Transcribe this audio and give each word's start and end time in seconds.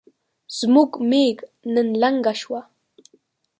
زموږ 0.57 0.91
ميږ 1.09 1.37
نن 1.73 1.87
لنګه 2.01 2.33
شوه 2.41 2.61